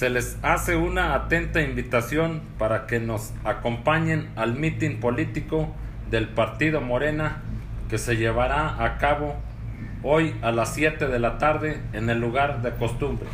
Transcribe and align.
se 0.00 0.08
les 0.08 0.38
hace 0.40 0.76
una 0.76 1.12
atenta 1.12 1.60
invitación 1.60 2.40
para 2.56 2.86
que 2.86 3.00
nos 3.00 3.34
acompañen 3.44 4.30
al 4.34 4.54
mitin 4.54 4.98
político 4.98 5.74
del 6.10 6.26
partido 6.26 6.80
Morena 6.80 7.42
que 7.90 7.98
se 7.98 8.16
llevará 8.16 8.82
a 8.82 8.96
cabo 8.96 9.36
hoy 10.02 10.34
a 10.40 10.52
las 10.52 10.72
7 10.72 11.06
de 11.06 11.18
la 11.18 11.36
tarde 11.36 11.82
en 11.92 12.08
el 12.08 12.18
lugar 12.18 12.62
de 12.62 12.70
costumbre. 12.70 13.26